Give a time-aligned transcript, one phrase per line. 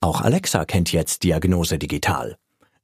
[0.00, 2.36] Auch Alexa kennt jetzt Diagnose Digital.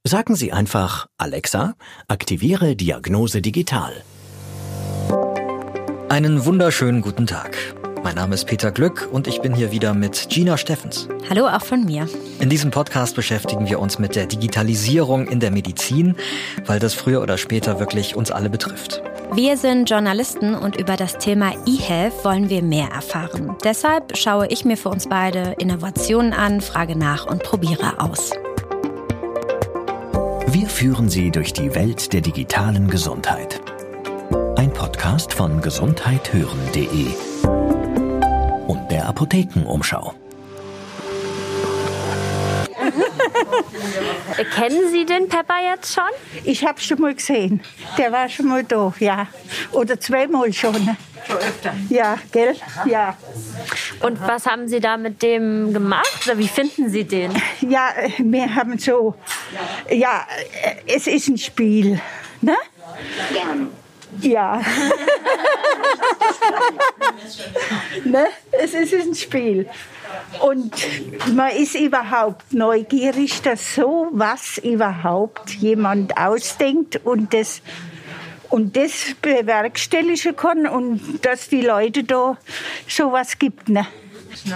[0.02, 1.74] Sagen Sie einfach, Alexa,
[2.08, 3.92] aktiviere Diagnose Digital.
[6.08, 7.56] Einen wunderschönen guten Tag.
[8.04, 11.08] Mein Name ist Peter Glück und ich bin hier wieder mit Gina Steffens.
[11.30, 12.06] Hallo auch von mir.
[12.38, 16.14] In diesem Podcast beschäftigen wir uns mit der Digitalisierung in der Medizin,
[16.66, 19.02] weil das früher oder später wirklich uns alle betrifft.
[19.32, 23.56] Wir sind Journalisten und über das Thema eHealth wollen wir mehr erfahren.
[23.64, 28.32] Deshalb schaue ich mir für uns beide Innovationen an, frage nach und probiere aus.
[30.48, 33.62] Wir führen Sie durch die Welt der digitalen Gesundheit.
[34.56, 37.33] Ein Podcast von gesundheithören.de und
[39.04, 40.14] der Apothekenumschau.
[44.54, 46.04] Kennen Sie den Pepper jetzt schon?
[46.44, 47.62] Ich habe schon mal gesehen.
[47.98, 49.26] Der war schon mal da, ja.
[49.72, 50.74] Oder zweimal schon.
[51.26, 51.72] Schon öfter?
[51.88, 52.54] Ja, gell?
[52.86, 53.16] Ja.
[54.00, 56.20] Und was haben Sie da mit dem gemacht?
[56.26, 57.32] Oder wie finden Sie den?
[57.60, 59.14] Ja, wir haben so.
[59.90, 60.26] Ja,
[60.86, 62.00] es ist ein Spiel.
[62.40, 62.56] Ne?
[63.32, 63.70] Gern.
[64.20, 64.56] Ja.
[68.04, 68.26] ne?
[68.52, 69.68] Es ist ein Spiel.
[70.40, 70.74] Und
[71.34, 77.62] man ist überhaupt neugierig, dass so was überhaupt jemand ausdenkt und das,
[78.50, 82.36] und das bewerkstelligen kann und dass die Leute da
[82.88, 83.68] sowas gibt.
[83.68, 83.86] Ne?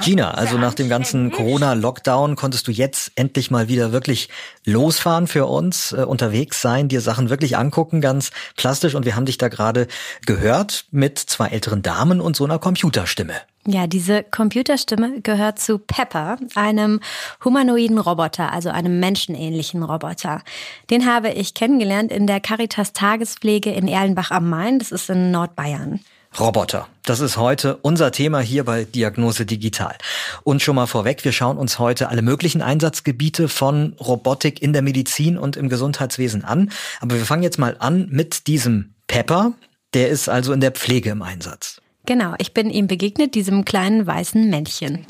[0.02, 4.28] Gina, also nach dem ganzen Corona-Lockdown konntest du jetzt endlich mal wieder wirklich
[4.64, 8.94] losfahren für uns, äh, unterwegs sein, dir Sachen wirklich angucken, ganz plastisch.
[8.94, 9.86] Und wir haben dich da gerade
[10.26, 13.34] gehört mit zwei älteren Damen und so einer Computerstimme.
[13.66, 17.00] Ja, diese Computerstimme gehört zu Pepper, einem
[17.44, 20.42] humanoiden Roboter, also einem menschenähnlichen Roboter.
[20.90, 25.30] Den habe ich kennengelernt in der Caritas Tagespflege in Erlenbach am Main, das ist in
[25.30, 26.00] Nordbayern.
[26.38, 26.88] Roboter.
[27.04, 29.96] Das ist heute unser Thema hier bei Diagnose Digital.
[30.44, 34.82] Und schon mal vorweg, wir schauen uns heute alle möglichen Einsatzgebiete von Robotik in der
[34.82, 36.70] Medizin und im Gesundheitswesen an.
[37.00, 39.52] Aber wir fangen jetzt mal an mit diesem Pepper.
[39.94, 41.80] Der ist also in der Pflege im Einsatz.
[42.06, 45.06] Genau, ich bin ihm begegnet, diesem kleinen weißen Männchen.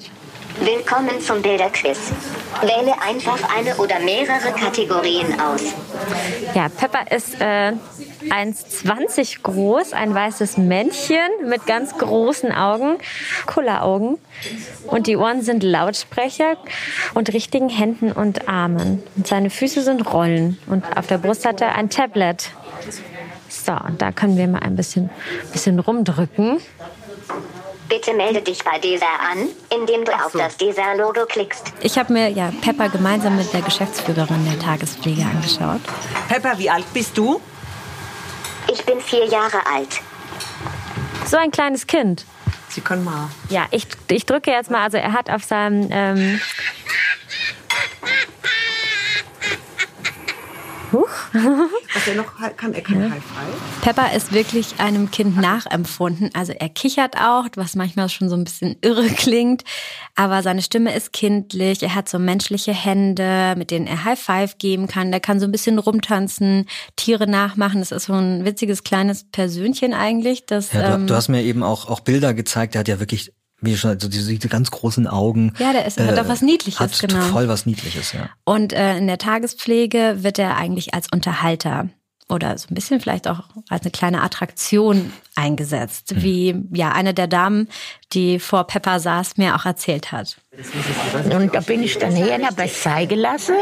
[0.60, 2.12] Willkommen zum Bilderquiz.
[2.60, 5.62] Wähle einfach eine oder mehrere Kategorien aus.
[6.54, 7.72] Ja, Pepper ist äh,
[8.28, 12.98] 1,20 groß, ein weißes Männchen mit ganz großen Augen,
[13.46, 14.18] Kulleraugen.
[14.86, 16.56] Und die Ohren sind Lautsprecher
[17.14, 19.02] und richtigen Händen und Armen.
[19.16, 20.58] Und seine Füße sind Rollen.
[20.66, 22.50] Und auf der Brust hat er ein Tablet.
[23.48, 25.10] So, und da können wir mal ein bisschen,
[25.52, 26.58] bisschen rumdrücken.
[27.88, 30.18] Bitte melde dich bei DESA an, indem du so.
[30.24, 31.72] auf das DESA-Logo klickst.
[31.80, 35.80] Ich habe mir ja Pepper gemeinsam mit der Geschäftsführerin der Tagespflege angeschaut.
[36.28, 37.40] Pepper, wie alt bist du?
[38.70, 40.00] Ich bin vier Jahre alt.
[41.24, 42.26] So ein kleines Kind.
[42.68, 43.30] Sie können mal.
[43.48, 44.82] Ja, ich, ich drücke jetzt mal.
[44.82, 46.40] Also er hat auf seinem ähm,
[50.92, 51.08] Huch.
[51.32, 53.10] Was er noch kann, er kann ja.
[53.10, 53.82] High Five.
[53.82, 56.30] Pepper ist wirklich einem Kind nachempfunden.
[56.34, 59.64] Also er kichert auch, was manchmal schon so ein bisschen irre klingt.
[60.14, 61.82] Aber seine Stimme ist kindlich.
[61.82, 65.10] Er hat so menschliche Hände, mit denen er High Five geben kann.
[65.10, 66.66] Der kann so ein bisschen rumtanzen,
[66.96, 67.80] Tiere nachmachen.
[67.80, 70.46] Das ist so ein witziges kleines Persönchen eigentlich.
[70.46, 72.74] Das, ja, du, ähm, du hast mir eben auch, auch Bilder gezeigt.
[72.74, 75.52] Der hat ja wirklich wie schon, also diese, diese ganz großen Augen.
[75.58, 77.22] Ja, der ist, äh, hat auch was Niedliches, hat genau.
[77.26, 78.30] Voll was Niedliches, ja.
[78.44, 81.88] Und äh, in der Tagespflege wird er eigentlich als Unterhalter
[82.28, 86.22] oder so ein bisschen vielleicht auch als eine kleine Attraktion eingesetzt, mhm.
[86.22, 87.68] wie ja eine der Damen,
[88.12, 90.36] die vor Pepper saß, mir auch erzählt hat.
[91.30, 93.54] Und da bin ich dann her und habe es zeigen lassen.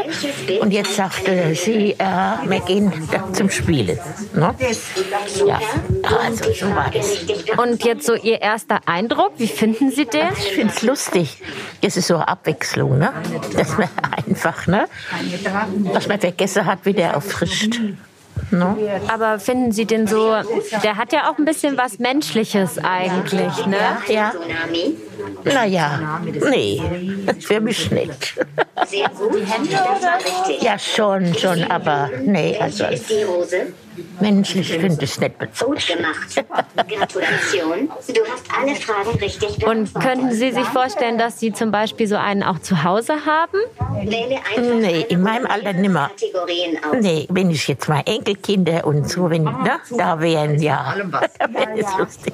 [0.59, 2.91] Und jetzt sagte sie, äh, wir gehen
[3.33, 3.99] zum Spielen.
[4.33, 4.55] Ne?
[5.45, 5.59] Ja,
[6.03, 7.19] also so war das.
[7.57, 10.29] Und jetzt so Ihr erster Eindruck, wie finden Sie den?
[10.39, 11.41] Ich finde es lustig.
[11.81, 13.13] Das ist so eine Abwechslung, ne?
[13.55, 13.89] dass man
[14.27, 14.87] einfach, ne?
[15.93, 17.79] was man vergessen hat, wie der auffrischt.
[18.51, 18.77] No?
[19.07, 20.35] Aber finden Sie den so,
[20.83, 23.77] der hat ja auch ein bisschen was Menschliches eigentlich, ne?
[24.07, 24.33] Ja.
[25.43, 26.81] Naja, nee,
[27.39, 28.35] für mich nicht.
[28.85, 29.35] Sehr gut.
[29.35, 30.61] Die Hände oder?
[30.61, 32.85] Ja, schon, schon, aber nee, also.
[32.85, 33.73] Ist die Hose?
[34.19, 35.71] Menschlich finde ich es nicht bezahlt.
[35.71, 36.45] Gut gemacht.
[36.87, 37.89] Gratulation.
[38.07, 42.15] Du hast alle Fragen richtig Und könnten Sie sich vorstellen, dass Sie zum Beispiel so
[42.15, 43.57] einen auch zu Hause haben?
[44.03, 46.11] Nee, in meinem Alter nimmer.
[46.99, 50.95] Nee, wenn ich jetzt mal Enkelkinder und so, wenn, ne, da wären, ja,
[51.39, 52.33] da wäre es lustig.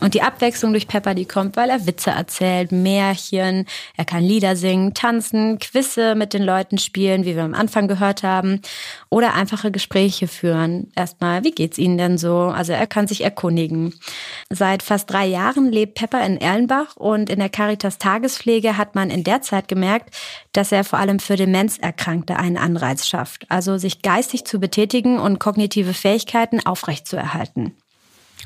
[0.00, 3.66] Und die Abwechslung durch Pepper, die kommt, weil er Witze erzählt, Märchen,
[3.96, 8.22] er kann Lieder singen, tanzen, Quizze mit den Leuten spielen, wie wir am Anfang gehört
[8.22, 8.62] haben,
[9.10, 10.90] oder einfache Gespräche führen.
[10.96, 12.38] Erstmal, wie geht's Ihnen denn so?
[12.38, 13.94] Also er kann sich erkundigen.
[14.48, 19.10] Seit fast drei Jahren lebt Pepper in Erlenbach und in der Caritas Tagespflege hat man
[19.10, 20.16] in der Zeit gemerkt,
[20.52, 25.38] dass er vor allem für Demenzerkrankte einen Anreiz schafft, also sich geistig zu betätigen und
[25.38, 27.74] kognitive Fähigkeiten aufrechtzuerhalten.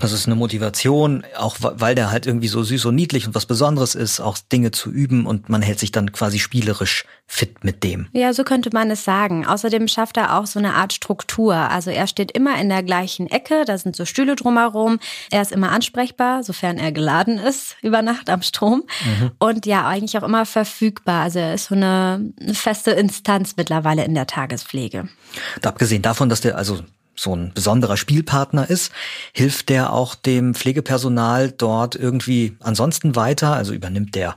[0.00, 3.46] Das ist eine Motivation, auch weil der halt irgendwie so süß und niedlich und was
[3.46, 7.82] Besonderes ist, auch Dinge zu üben und man hält sich dann quasi spielerisch fit mit
[7.82, 8.08] dem.
[8.12, 9.46] Ja, so könnte man es sagen.
[9.46, 11.54] Außerdem schafft er auch so eine Art Struktur.
[11.54, 14.98] Also er steht immer in der gleichen Ecke, da sind so Stühle drumherum.
[15.30, 18.84] Er ist immer ansprechbar, sofern er geladen ist über Nacht am Strom.
[19.04, 19.30] Mhm.
[19.38, 21.22] Und ja, eigentlich auch immer verfügbar.
[21.22, 25.08] Also er ist so eine feste Instanz mittlerweile in der Tagespflege.
[25.56, 26.80] Und abgesehen davon, dass der also
[27.16, 28.92] so ein besonderer Spielpartner ist,
[29.32, 33.54] hilft der auch dem Pflegepersonal dort irgendwie ansonsten weiter?
[33.54, 34.36] Also übernimmt der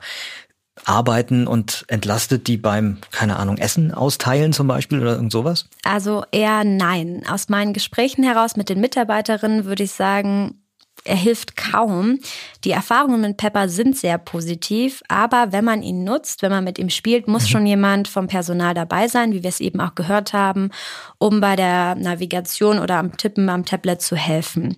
[0.86, 5.66] Arbeiten und entlastet die beim, keine Ahnung, Essen austeilen zum Beispiel oder irgend sowas?
[5.84, 7.24] Also eher nein.
[7.30, 10.62] Aus meinen Gesprächen heraus mit den Mitarbeiterinnen würde ich sagen,
[11.04, 12.20] er hilft kaum.
[12.64, 16.80] Die Erfahrungen mit Pepper sind sehr positiv, aber wenn man ihn nutzt, wenn man mit
[16.80, 17.48] ihm spielt, muss mhm.
[17.48, 20.72] schon jemand vom Personal dabei sein, wie wir es eben auch gehört haben,
[21.18, 24.78] um bei der Navigation oder am Tippen am Tablet zu helfen.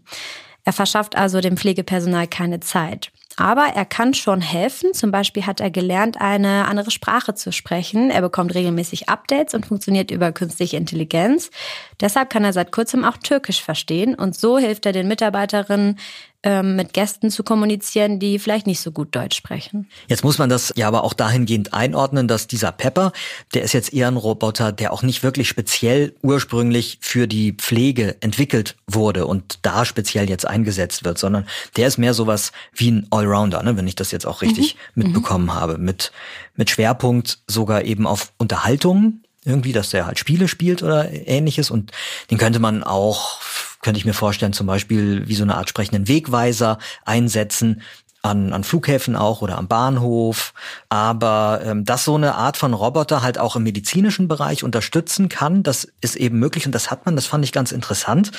[0.64, 3.12] Er verschafft also dem Pflegepersonal keine Zeit.
[3.40, 4.94] Aber er kann schon helfen.
[4.94, 8.12] Zum Beispiel hat er gelernt, eine andere Sprache zu sprechen.
[8.12, 11.50] Er bekommt regelmäßig Updates und funktioniert über künstliche Intelligenz.
[12.02, 14.14] Deshalb kann er seit kurzem auch Türkisch verstehen.
[14.14, 15.98] Und so hilft er den Mitarbeiterinnen,
[16.44, 19.90] ähm, mit Gästen zu kommunizieren, die vielleicht nicht so gut Deutsch sprechen.
[20.08, 23.12] Jetzt muss man das ja aber auch dahingehend einordnen, dass dieser Pepper,
[23.54, 28.22] der ist jetzt eher ein Roboter, der auch nicht wirklich speziell ursprünglich für die Pflege
[28.22, 31.46] entwickelt wurde und da speziell jetzt eingesetzt wird, sondern
[31.76, 35.04] der ist mehr sowas wie ein Allrounder, ne, wenn ich das jetzt auch richtig mhm.
[35.04, 35.54] mitbekommen mhm.
[35.54, 36.14] habe, mit,
[36.56, 41.92] mit Schwerpunkt sogar eben auf Unterhaltung, irgendwie, dass der halt Spiele spielt oder ähnliches und
[42.30, 43.40] den könnte man auch
[43.82, 47.82] könnte ich mir vorstellen, zum Beispiel wie so eine Art sprechenden Wegweiser einsetzen,
[48.22, 50.54] an, an Flughäfen auch oder am Bahnhof,
[50.90, 55.64] aber ähm, dass so eine Art von Roboter halt auch im medizinischen Bereich unterstützen kann,
[55.64, 58.32] das ist eben möglich und das hat man, das fand ich ganz interessant,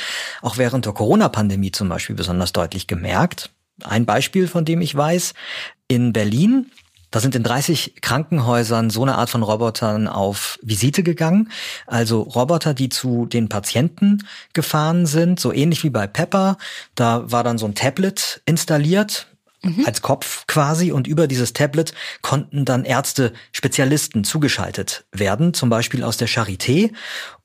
[0.43, 3.51] auch während der Corona-Pandemie zum Beispiel besonders deutlich gemerkt.
[3.83, 5.33] Ein Beispiel, von dem ich weiß,
[5.89, 6.71] in Berlin
[7.11, 11.51] da sind in 30 Krankenhäusern so eine Art von Robotern auf Visite gegangen.
[11.87, 16.57] Also Roboter, die zu den Patienten gefahren sind, so ähnlich wie bei Pepper.
[16.95, 19.27] Da war dann so ein Tablet installiert,
[19.62, 19.85] Mhm.
[19.85, 21.93] als Kopf quasi und über dieses Tablet
[22.23, 26.93] konnten dann Ärzte, Spezialisten zugeschaltet werden, zum Beispiel aus der Charité.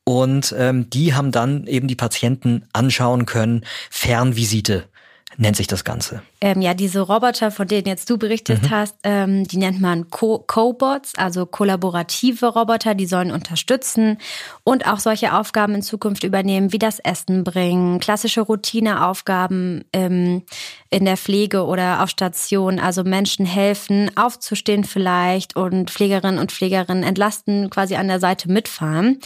[0.06, 4.88] Und ähm, die haben dann eben die Patienten anschauen können, Fernvisite
[5.38, 6.22] nennt sich das Ganze.
[6.42, 8.70] Ähm, ja, diese Roboter, von denen jetzt du berichtet mhm.
[8.70, 14.18] hast, ähm, die nennt man Co-Bots, also kollaborative Roboter, die sollen unterstützen
[14.64, 20.44] und auch solche Aufgaben in Zukunft übernehmen, wie das Essen bringen, klassische Routineaufgaben ähm,
[20.90, 27.04] in der Pflege oder auf Station, also Menschen helfen, aufzustehen vielleicht und Pflegerinnen und Pflegerinnen
[27.04, 29.20] entlasten, quasi an der Seite mitfahren.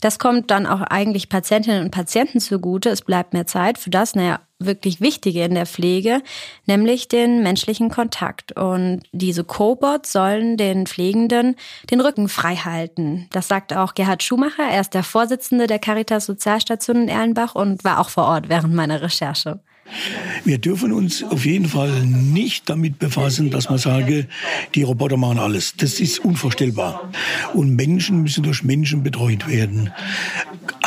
[0.00, 2.90] Das kommt dann auch eigentlich Patientinnen und Patienten zugute.
[2.90, 6.22] Es bleibt mehr Zeit für das, naja, wirklich Wichtige in der Pflege,
[6.66, 8.52] nämlich den menschlichen Kontakt.
[8.52, 11.56] Und diese Cobots sollen den Pflegenden
[11.90, 13.28] den Rücken frei halten.
[13.30, 14.64] Das sagt auch Gerhard Schumacher.
[14.70, 18.74] Er ist der Vorsitzende der Caritas Sozialstation in Erlenbach und war auch vor Ort während
[18.74, 19.60] meiner Recherche.
[20.44, 24.26] Wir dürfen uns auf jeden Fall nicht damit befassen, dass man sage,
[24.74, 25.74] die Roboter machen alles.
[25.76, 27.10] Das ist unvorstellbar.
[27.52, 29.92] Und Menschen müssen durch Menschen betreut werden.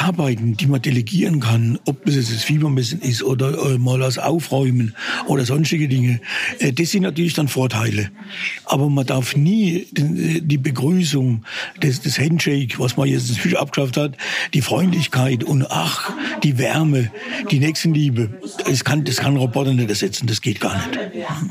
[0.05, 4.95] Arbeiten, die man delegieren kann, ob jetzt das Fiebermessen ist oder äh, mal das Aufräumen
[5.25, 6.19] oder sonstige Dinge,
[6.59, 8.11] äh, das sind natürlich dann Vorteile.
[8.65, 11.43] Aber man darf nie äh, die Begrüßung,
[11.79, 14.17] das, das Handshake, was man jetzt inzwischen abgeschafft hat,
[14.53, 16.11] die Freundlichkeit und ach,
[16.43, 17.11] die Wärme,
[17.49, 18.29] die Nächstenliebe,
[18.65, 20.99] das kann, das kann Roboter nicht ersetzen, das geht gar nicht.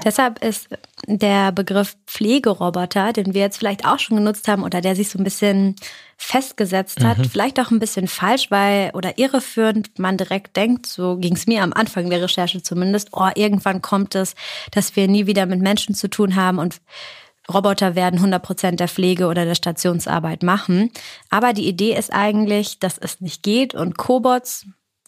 [0.04, 0.68] Deshalb ist
[1.06, 5.18] der Begriff Pflegeroboter, den wir jetzt vielleicht auch schon genutzt haben oder der sich so
[5.18, 5.74] ein bisschen
[6.24, 7.24] festgesetzt hat, mhm.
[7.24, 11.62] vielleicht auch ein bisschen falsch, weil oder irreführend man direkt denkt, so ging es mir
[11.62, 14.34] am Anfang der Recherche zumindest, oh, irgendwann kommt es,
[14.70, 16.80] dass wir nie wieder mit Menschen zu tun haben und
[17.52, 20.90] Roboter werden 100 Prozent der Pflege oder der Stationsarbeit machen.
[21.28, 24.64] Aber die Idee ist eigentlich, dass es nicht geht und Cobots,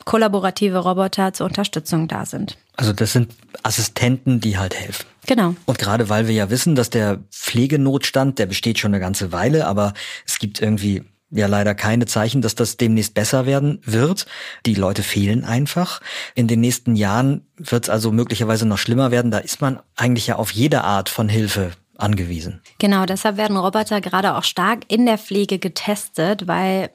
[0.07, 2.57] kollaborative Roboter zur Unterstützung da sind.
[2.77, 5.05] Also das sind Assistenten, die halt helfen.
[5.27, 5.55] Genau.
[5.67, 9.67] Und gerade weil wir ja wissen, dass der Pflegenotstand, der besteht schon eine ganze Weile,
[9.67, 9.93] aber
[10.25, 14.27] es gibt irgendwie ja leider keine Zeichen, dass das demnächst besser werden wird.
[14.65, 16.01] Die Leute fehlen einfach.
[16.37, 19.33] In den nächsten Jahren wird es also möglicherweise noch schlimmer werden.
[19.33, 22.61] Da ist man eigentlich ja auf jede Art von Hilfe angewiesen.
[22.79, 26.91] Genau, deshalb werden Roboter gerade auch stark in der Pflege getestet, weil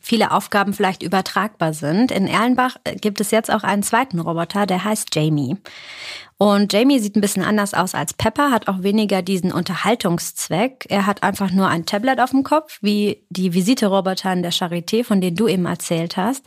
[0.00, 2.10] viele Aufgaben vielleicht übertragbar sind.
[2.12, 5.56] In Erlenbach äh, gibt es jetzt auch einen zweiten Roboter, der heißt Jamie.
[6.44, 10.84] Und Jamie sieht ein bisschen anders aus als Pepper, hat auch weniger diesen Unterhaltungszweck.
[10.90, 15.04] Er hat einfach nur ein Tablet auf dem Kopf, wie die Visiteroboter in der Charité,
[15.04, 16.44] von denen du eben erzählt hast.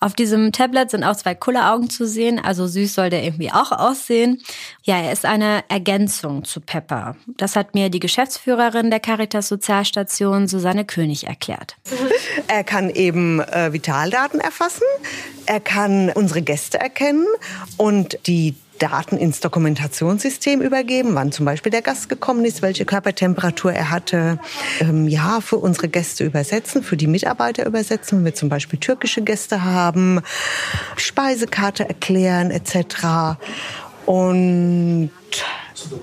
[0.00, 3.70] Auf diesem Tablet sind auch zwei Kulleraugen zu sehen, also süß soll der irgendwie auch
[3.70, 4.42] aussehen.
[4.82, 7.14] Ja, er ist eine Ergänzung zu Pepper.
[7.36, 11.76] Das hat mir die Geschäftsführerin der Caritas Sozialstation Susanne König erklärt.
[12.50, 14.84] Er kann eben äh, Vitaldaten erfassen,
[15.44, 17.26] er kann unsere Gäste erkennen
[17.76, 23.72] und die Daten ins Dokumentationssystem übergeben, wann zum Beispiel der Gast gekommen ist, welche Körpertemperatur
[23.72, 24.38] er hatte.
[24.80, 29.22] Ähm, ja, für unsere Gäste übersetzen, für die Mitarbeiter übersetzen, wenn wir zum Beispiel türkische
[29.22, 30.20] Gäste haben,
[30.96, 33.38] Speisekarte erklären etc.
[34.06, 35.10] Und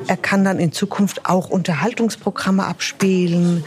[0.07, 3.63] er kann dann in Zukunft auch Unterhaltungsprogramme abspielen.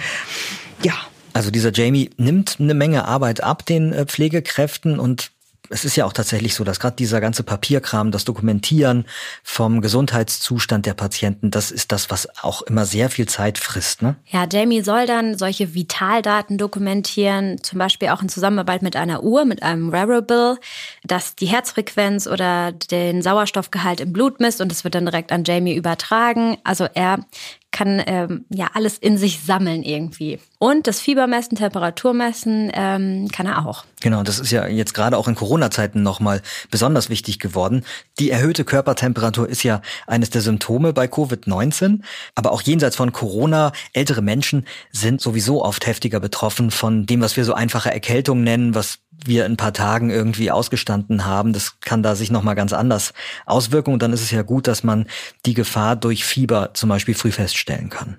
[0.82, 0.94] Ja,
[1.32, 5.30] also dieser Jamie nimmt eine Menge Arbeit ab den äh, Pflegekräften und
[5.70, 9.04] es ist ja auch tatsächlich so, dass gerade dieser ganze Papierkram, das Dokumentieren
[9.42, 14.02] vom Gesundheitszustand der Patienten, das ist das, was auch immer sehr viel Zeit frisst.
[14.02, 14.16] Ne?
[14.26, 19.44] Ja, Jamie soll dann solche Vitaldaten dokumentieren, zum Beispiel auch in Zusammenarbeit mit einer Uhr,
[19.44, 20.58] mit einem Wearable,
[21.04, 25.44] das die Herzfrequenz oder den Sauerstoffgehalt im Blut misst und es wird dann direkt an
[25.44, 26.58] Jamie übertragen.
[26.64, 27.24] Also er
[27.70, 30.38] kann ähm, ja alles in sich sammeln irgendwie.
[30.60, 33.84] Und das Fiebermessen, Temperaturmessen ähm, kann er auch.
[34.00, 37.84] Genau, das ist ja jetzt gerade auch in Corona-Zeiten nochmal besonders wichtig geworden.
[38.18, 42.00] Die erhöhte Körpertemperatur ist ja eines der Symptome bei Covid-19.
[42.34, 47.36] Aber auch jenseits von Corona, ältere Menschen sind sowieso oft heftiger betroffen von dem, was
[47.36, 51.52] wir so einfache Erkältung nennen, was wir in ein paar Tagen irgendwie ausgestanden haben.
[51.52, 53.14] Das kann da sich nochmal ganz anders
[53.46, 53.92] auswirken.
[53.92, 55.06] Und dann ist es ja gut, dass man
[55.46, 58.18] die Gefahr durch Fieber zum Beispiel früh feststellen kann.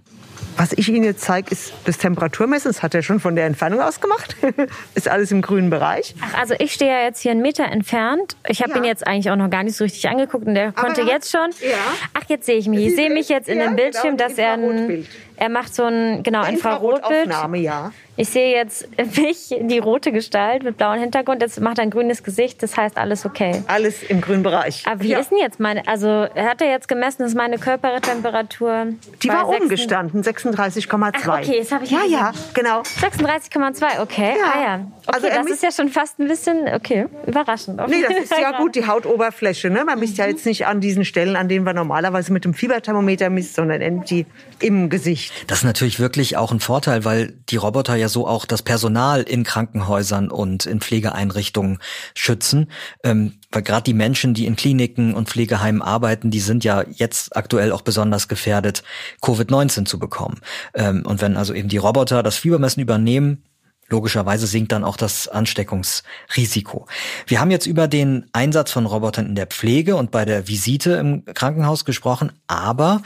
[0.60, 2.70] Was ich Ihnen jetzt zeige, ist das Temperaturmessen.
[2.70, 4.36] Das hat er schon von der Entfernung aus gemacht.
[4.94, 6.14] ist alles im grünen Bereich.
[6.20, 8.36] Ach, also ich stehe ja jetzt hier einen Meter entfernt.
[8.46, 8.78] Ich habe ja.
[8.80, 11.32] ihn jetzt eigentlich auch noch gar nicht so richtig angeguckt und der Aber konnte jetzt
[11.32, 11.52] schon.
[11.62, 11.78] Ja.
[12.14, 12.88] Ach, jetzt sehe ich mich.
[12.88, 15.08] Ich sehe mich jetzt in dem Bildschirm, genau, dass er ein,
[15.40, 17.32] er macht so ein genau Infrarotbild.
[17.56, 17.92] ja.
[18.18, 18.86] Ich sehe jetzt
[19.18, 21.42] mich, die rote Gestalt mit blauem Hintergrund.
[21.42, 22.62] Jetzt macht er ein grünes Gesicht.
[22.62, 23.64] Das heißt, alles okay.
[23.68, 24.86] Alles im grünen Bereich.
[24.86, 25.20] Aber wie ja.
[25.20, 28.88] ist denn jetzt meine, also hat er jetzt gemessen, dass meine Körpertemperatur
[29.24, 31.40] Die war oben gestanden, 36,2.
[31.40, 32.82] Okay, das habe ich Ja, ja, genau.
[32.82, 34.34] 36,2, okay.
[34.38, 34.46] Ja.
[34.54, 34.76] Ah ja.
[35.08, 37.82] Okay, also das ist ja schon fast ein bisschen, okay, überraschend.
[37.88, 39.70] Nee, das ist ja gut, die Hautoberfläche.
[39.70, 39.86] Ne?
[39.86, 43.30] Man misst ja jetzt nicht an diesen Stellen, an denen wir normalerweise mit dem Fieberthermometer
[43.30, 44.26] misst, sondern die
[44.60, 45.29] im Gesicht.
[45.48, 49.22] Das ist natürlich wirklich auch ein Vorteil, weil die Roboter ja so auch das Personal
[49.22, 51.80] in Krankenhäusern und in Pflegeeinrichtungen
[52.16, 52.72] schützen.
[53.04, 57.36] Ähm, weil gerade die Menschen, die in Kliniken und Pflegeheimen arbeiten, die sind ja jetzt
[57.36, 58.84] aktuell auch besonders gefährdet,
[59.22, 60.40] Covid-19 zu bekommen.
[60.74, 63.44] Ähm, und wenn also eben die Roboter das Fiebermessen übernehmen,
[63.90, 66.86] Logischerweise sinkt dann auch das Ansteckungsrisiko.
[67.26, 70.92] Wir haben jetzt über den Einsatz von Robotern in der Pflege und bei der Visite
[70.92, 73.02] im Krankenhaus gesprochen, aber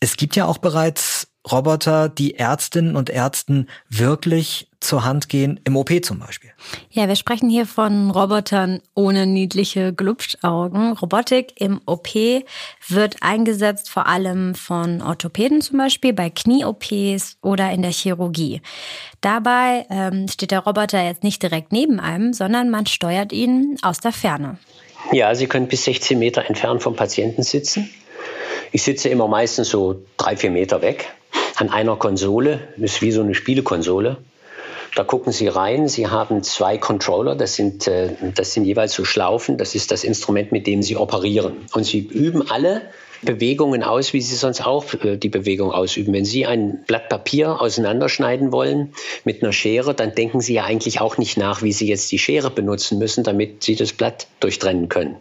[0.00, 5.76] es gibt ja auch bereits Roboter, die Ärztinnen und Ärzten wirklich zur Hand gehen, im
[5.76, 6.50] OP zum Beispiel.
[6.90, 10.92] Ja, wir sprechen hier von Robotern ohne niedliche Glubschaugen.
[10.92, 12.14] Robotik im OP
[12.88, 18.60] wird eingesetzt vor allem von Orthopäden zum Beispiel, bei Knie-OPs oder in der Chirurgie.
[19.20, 23.98] Dabei ähm, steht der Roboter jetzt nicht direkt neben einem, sondern man steuert ihn aus
[23.98, 24.58] der Ferne.
[25.10, 27.90] Ja, Sie können bis 16 Meter entfernt vom Patienten sitzen.
[28.70, 31.12] Ich sitze immer meistens so drei, vier Meter weg
[31.56, 32.60] an einer Konsole.
[32.76, 34.16] Das ist wie so eine Spielekonsole.
[34.94, 35.88] Da gucken Sie rein.
[35.88, 37.34] Sie haben zwei Controller.
[37.34, 39.56] Das sind, äh, das sind jeweils so Schlaufen.
[39.56, 41.54] Das ist das Instrument, mit dem Sie operieren.
[41.72, 42.82] Und Sie üben alle
[43.22, 46.12] Bewegungen aus, wie Sie sonst auch äh, die Bewegung ausüben.
[46.12, 51.00] Wenn Sie ein Blatt Papier auseinanderschneiden wollen mit einer Schere, dann denken Sie ja eigentlich
[51.00, 54.88] auch nicht nach, wie Sie jetzt die Schere benutzen müssen, damit Sie das Blatt durchtrennen
[54.88, 55.16] können.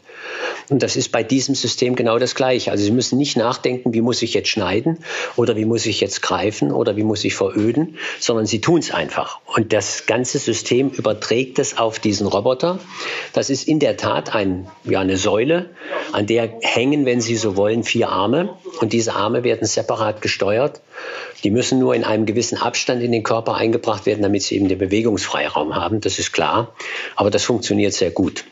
[0.69, 2.71] Und das ist bei diesem System genau das Gleiche.
[2.71, 4.99] Also Sie müssen nicht nachdenken, wie muss ich jetzt schneiden
[5.35, 8.91] oder wie muss ich jetzt greifen oder wie muss ich veröden, sondern Sie tun es
[8.91, 9.39] einfach.
[9.45, 12.79] Und das ganze System überträgt es auf diesen Roboter.
[13.33, 15.69] Das ist in der Tat ein, ja, eine Säule,
[16.13, 20.81] an der hängen, wenn Sie so wollen, vier Arme und diese Arme werden separat gesteuert.
[21.43, 24.69] Die müssen nur in einem gewissen Abstand in den Körper eingebracht werden, damit sie eben
[24.69, 26.01] den Bewegungsfreiraum haben.
[26.01, 26.73] Das ist klar.
[27.15, 28.45] Aber das funktioniert sehr gut.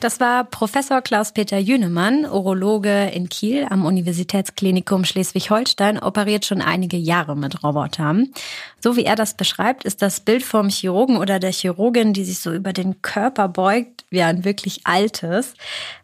[0.00, 7.36] Das war Professor Klaus-Peter Jünemann, Urologe in Kiel am Universitätsklinikum Schleswig-Holstein, operiert schon einige Jahre
[7.36, 8.32] mit Robotern.
[8.80, 12.40] So wie er das beschreibt, ist das Bild vom Chirurgen oder der Chirurgin, die sich
[12.40, 15.54] so über den Körper beugt, wie ein wirklich altes.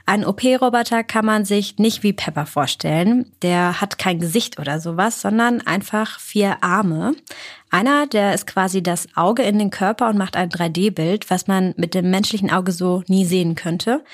[0.04, 3.32] Ein OP-Roboter kann man sich nicht wie Pepper vorstellen.
[3.42, 7.14] Der hat kein Gesicht oder sowas, sondern einfach vier Arme.
[7.70, 11.74] Einer, der ist quasi das Auge in den Körper und macht ein 3D-Bild, was man
[11.76, 14.04] mit dem menschlichen Auge so nie sehen könnte.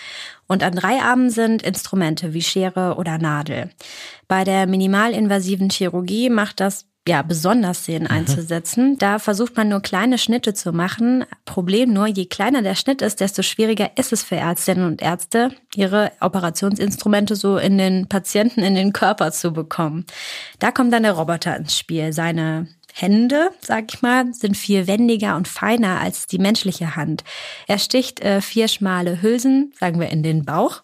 [0.47, 3.71] Und an drei Armen sind Instrumente wie Schere oder Nadel.
[4.28, 8.11] Bei der minimalinvasiven Chirurgie macht das ja, besonders Sehen mhm.
[8.11, 8.97] einzusetzen.
[8.99, 11.25] Da versucht man nur kleine Schnitte zu machen.
[11.44, 15.50] Problem nur, je kleiner der Schnitt ist, desto schwieriger ist es für Ärztinnen und Ärzte,
[15.75, 20.06] ihre Operationsinstrumente so in den Patienten, in den Körper zu bekommen.
[20.61, 22.12] Da kommt dann der Roboter ins Spiel.
[22.12, 27.25] Seine Hände, sag ich mal, sind viel wendiger und feiner als die menschliche Hand.
[27.66, 30.82] Er sticht äh, vier schmale Hülsen, sagen wir, in den Bauch,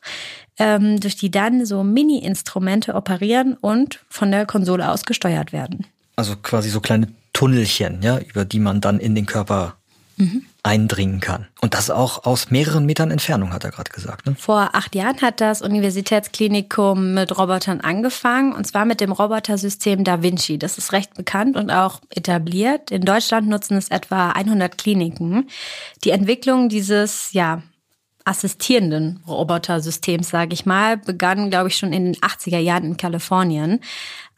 [0.58, 5.86] ähm, durch die dann so Mini-Instrumente operieren und von der Konsole aus gesteuert werden.
[6.18, 9.76] Also quasi so kleine Tunnelchen, ja, über die man dann in den Körper
[10.16, 10.46] mhm.
[10.64, 11.46] eindringen kann.
[11.60, 14.26] Und das auch aus mehreren Metern Entfernung, hat er gerade gesagt.
[14.26, 14.34] Ne?
[14.36, 20.20] Vor acht Jahren hat das Universitätsklinikum mit Robotern angefangen, und zwar mit dem Robotersystem Da
[20.20, 20.58] Vinci.
[20.58, 22.90] Das ist recht bekannt und auch etabliert.
[22.90, 25.48] In Deutschland nutzen es etwa 100 Kliniken.
[26.02, 27.62] Die Entwicklung dieses, ja,
[28.28, 33.80] assistierenden Robotersystems, sage ich mal, begann, glaube ich, schon in den 80er Jahren in Kalifornien.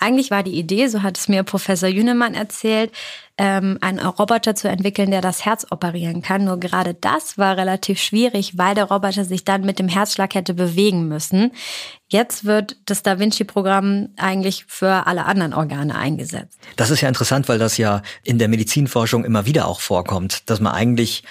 [0.00, 2.90] Eigentlich war die Idee, so hat es mir Professor Jünemann erzählt,
[3.36, 6.44] ähm, einen Roboter zu entwickeln, der das Herz operieren kann.
[6.44, 10.54] Nur gerade das war relativ schwierig, weil der Roboter sich dann mit dem Herzschlag hätte
[10.54, 11.52] bewegen müssen.
[12.08, 16.58] Jetzt wird das Da Vinci-Programm eigentlich für alle anderen Organe eingesetzt.
[16.76, 20.60] Das ist ja interessant, weil das ja in der Medizinforschung immer wieder auch vorkommt, dass
[20.60, 21.24] man eigentlich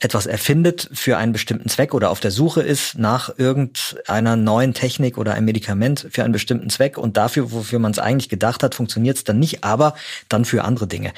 [0.00, 5.18] etwas erfindet für einen bestimmten Zweck oder auf der Suche ist nach irgendeiner neuen Technik
[5.18, 8.74] oder einem Medikament für einen bestimmten Zweck und dafür, wofür man es eigentlich gedacht hat,
[8.74, 9.94] funktioniert es dann nicht, aber
[10.28, 11.12] dann für andere Dinge.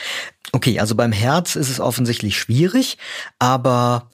[0.52, 2.98] Okay, also beim Herz ist es offensichtlich schwierig,
[3.38, 4.10] aber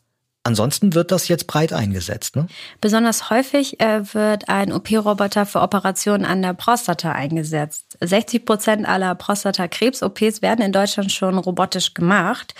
[0.46, 2.36] Ansonsten wird das jetzt breit eingesetzt.
[2.36, 2.46] Ne?
[2.82, 7.96] Besonders häufig äh, wird ein OP-Roboter für Operationen an der Prostata eingesetzt.
[8.02, 12.54] 60 Prozent aller Prostatakrebs-OPs werden in Deutschland schon robotisch gemacht.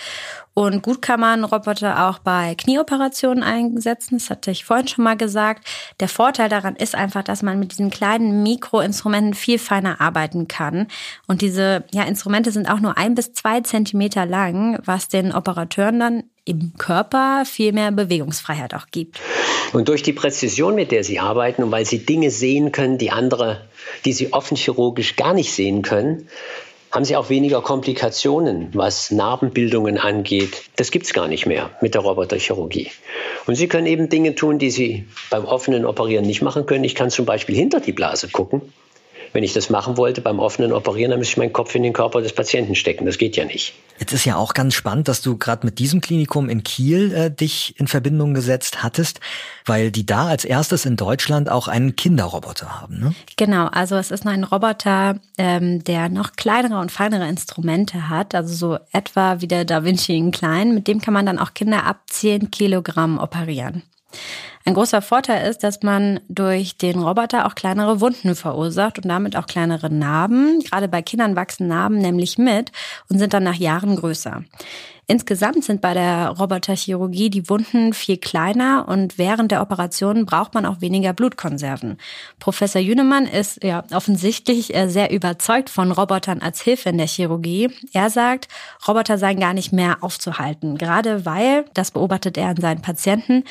[0.55, 4.17] Und gut kann man Roboter auch bei Knieoperationen einsetzen.
[4.17, 5.67] Das hatte ich vorhin schon mal gesagt.
[5.99, 10.87] Der Vorteil daran ist einfach, dass man mit diesen kleinen Mikroinstrumenten viel feiner arbeiten kann.
[11.27, 15.99] Und diese ja, Instrumente sind auch nur ein bis zwei Zentimeter lang, was den Operateuren
[15.99, 19.19] dann im Körper viel mehr Bewegungsfreiheit auch gibt.
[19.73, 23.11] Und durch die Präzision, mit der sie arbeiten und weil sie Dinge sehen können, die
[23.11, 23.61] andere,
[24.05, 26.29] die sie offen chirurgisch gar nicht sehen können,
[26.91, 30.63] haben sie auch weniger Komplikationen, was Narbenbildungen angeht.
[30.77, 32.89] Das gibt es gar nicht mehr mit der Roboterchirurgie.
[33.47, 36.85] Und sie können eben Dinge tun, die sie beim offenen Operieren nicht machen können.
[36.85, 38.61] Ich kann zum Beispiel hinter die Blase gucken
[39.35, 41.91] wenn ich das machen wollte beim offenen Operieren, dann müsste ich meinen Kopf in den
[41.91, 43.05] Körper des Patienten stecken.
[43.05, 43.73] Das geht ja nicht.
[43.99, 47.29] Jetzt ist ja auch ganz spannend, dass du gerade mit diesem Klinikum in Kiel äh,
[47.29, 49.19] dich in Verbindung gesetzt hattest,
[49.65, 52.97] weil die da als erstes in Deutschland auch einen Kinderroboter haben.
[52.97, 53.15] Ne?
[53.35, 58.53] Genau, also es ist ein Roboter, ähm, der noch kleinere und feinere Instrumente hat, also
[58.53, 60.73] so etwa wie der Da Vinci in klein.
[60.73, 63.83] Mit dem kann man dann auch Kinder ab 10 Kilogramm operieren.
[64.67, 69.35] Ein großer Vorteil ist, dass man durch den Roboter auch kleinere Wunden verursacht und damit
[69.35, 70.59] auch kleinere Narben.
[70.61, 72.71] Gerade bei Kindern wachsen Narben nämlich mit
[73.07, 74.43] und sind dann nach Jahren größer.
[75.07, 80.65] Insgesamt sind bei der Roboterchirurgie die Wunden viel kleiner und während der Operation braucht man
[80.65, 81.97] auch weniger Blutkonserven.
[82.39, 87.69] Professor Jünemann ist ja offensichtlich äh, sehr überzeugt von Robotern als Hilfe in der Chirurgie.
[87.93, 88.47] Er sagt,
[88.87, 93.43] Roboter seien gar nicht mehr aufzuhalten, gerade weil, das beobachtet er an seinen Patienten,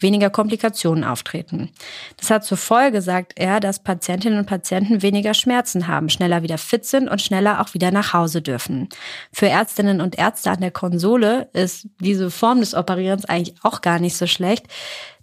[0.00, 1.70] weniger Komplikationen auftreten.
[2.16, 6.58] Das hat zur Folge, sagt er, dass Patientinnen und Patienten weniger Schmerzen haben, schneller wieder
[6.58, 8.88] fit sind und schneller auch wieder nach Hause dürfen.
[9.32, 13.98] Für Ärztinnen und Ärzte an der Konsole ist diese Form des Operierens eigentlich auch gar
[13.98, 14.66] nicht so schlecht.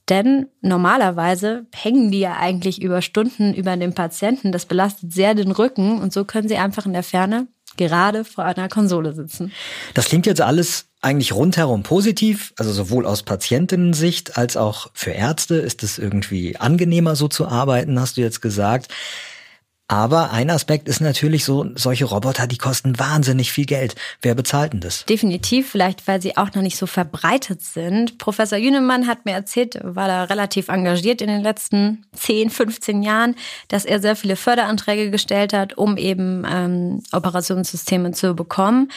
[0.09, 4.51] Denn normalerweise hängen die ja eigentlich über Stunden über dem Patienten.
[4.51, 8.43] Das belastet sehr den Rücken und so können sie einfach in der Ferne gerade vor
[8.43, 9.51] einer Konsole sitzen.
[9.93, 15.55] Das klingt jetzt alles eigentlich rundherum positiv, also sowohl aus Patientinnensicht als auch für Ärzte
[15.55, 18.87] ist es irgendwie angenehmer so zu arbeiten, hast du jetzt gesagt.
[19.93, 23.93] Aber ein Aspekt ist natürlich so, solche Roboter, die kosten wahnsinnig viel Geld.
[24.23, 25.05] Wer bezahlt denn das?
[25.05, 28.17] Definitiv, vielleicht weil sie auch noch nicht so verbreitet sind.
[28.17, 33.35] Professor Jünemann hat mir erzählt, war da relativ engagiert in den letzten 10, 15 Jahren,
[33.67, 38.89] dass er sehr viele Förderanträge gestellt hat, um eben ähm, Operationssysteme zu bekommen.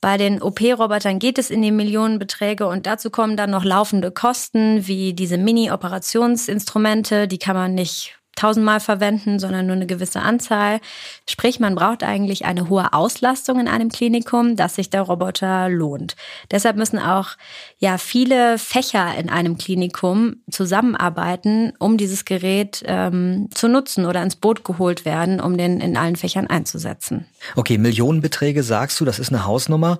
[0.00, 4.88] Bei den OP-Robotern geht es in die Millionenbeträge und dazu kommen dann noch laufende Kosten
[4.88, 10.80] wie diese Mini-Operationsinstrumente, die kann man nicht tausendmal verwenden, sondern nur eine gewisse Anzahl.
[11.28, 16.16] Sprich, man braucht eigentlich eine hohe Auslastung in einem Klinikum, dass sich der Roboter lohnt.
[16.50, 17.36] Deshalb müssen auch
[17.78, 24.36] ja viele Fächer in einem Klinikum zusammenarbeiten, um dieses Gerät ähm, zu nutzen oder ins
[24.36, 27.26] Boot geholt werden, um den in allen Fächern einzusetzen.
[27.56, 29.98] Okay, Millionenbeträge sagst du, das ist eine Hausnummer.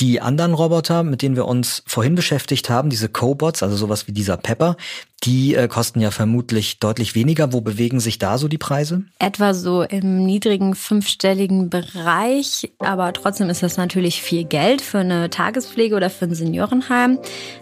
[0.00, 4.12] Die anderen Roboter, mit denen wir uns vorhin beschäftigt haben, diese Cobots, also sowas wie
[4.12, 4.76] dieser Pepper,
[5.24, 7.52] die äh, kosten ja vermutlich deutlich weniger.
[7.52, 7.60] Wo
[8.00, 9.04] sich da so die Preise?
[9.18, 12.70] Etwa so im niedrigen fünfstelligen Bereich.
[12.78, 17.18] Aber trotzdem ist das natürlich viel Geld für eine Tagespflege oder für ein Seniorenheim.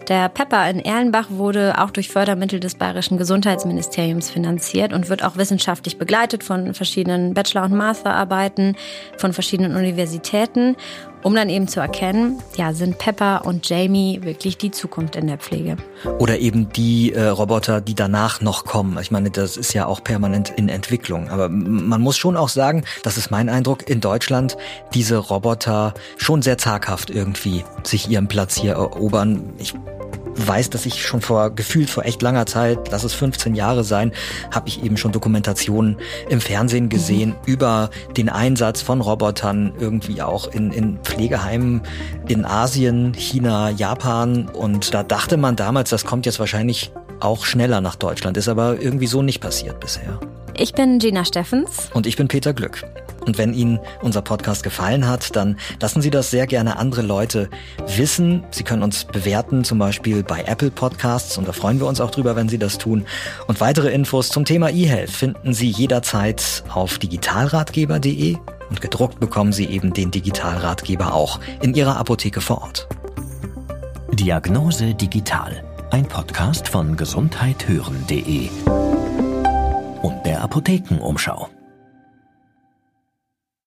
[0.09, 5.37] Der Pepper in Erlenbach wurde auch durch Fördermittel des Bayerischen Gesundheitsministeriums finanziert und wird auch
[5.37, 8.77] wissenschaftlich begleitet von verschiedenen Bachelor- und Masterarbeiten
[9.17, 10.77] von verschiedenen Universitäten
[11.23, 15.39] um dann eben zu erkennen, ja, sind Pepper und Jamie wirklich die Zukunft in der
[15.39, 15.77] Pflege.
[16.19, 18.99] Oder eben die äh, Roboter, die danach noch kommen.
[19.01, 21.29] Ich meine, das ist ja auch permanent in Entwicklung.
[21.29, 24.57] Aber man muss schon auch sagen, das ist mein Eindruck, in Deutschland
[24.95, 29.53] diese Roboter schon sehr zaghaft irgendwie sich ihren Platz hier erobern.
[29.59, 29.75] Ich
[30.47, 34.13] weiß, dass ich schon vor gefühlt vor echt langer Zeit, lass es 15 Jahre sein,
[34.53, 35.97] habe ich eben schon Dokumentationen
[36.29, 36.89] im Fernsehen mhm.
[36.91, 37.37] gesehen mhm.
[37.47, 41.83] über den Einsatz von Robotern irgendwie auch in, in Pflegeheimen
[42.29, 47.81] in Asien, China, Japan und da dachte man damals, das kommt jetzt wahrscheinlich auch schneller
[47.81, 50.21] nach Deutschland, ist aber irgendwie so nicht passiert bisher.
[50.55, 51.89] Ich bin Gina Steffens.
[51.95, 52.85] Und ich bin Peter Glück.
[53.29, 57.51] Und wenn Ihnen unser Podcast gefallen hat, dann lassen Sie das sehr gerne andere Leute
[57.87, 58.43] wissen.
[58.51, 61.37] Sie können uns bewerten, zum Beispiel bei Apple Podcasts.
[61.37, 63.05] Und da freuen wir uns auch drüber, wenn Sie das tun.
[63.47, 68.39] Und weitere Infos zum Thema eHealth finden Sie jederzeit auf digitalratgeber.de.
[68.71, 72.89] Und gedruckt bekommen Sie eben den Digitalratgeber auch in Ihrer Apotheke vor Ort.
[74.15, 75.63] Diagnose Digital.
[75.91, 78.49] Ein Podcast von gesundheithören.de
[80.01, 81.51] und der Apothekenumschau.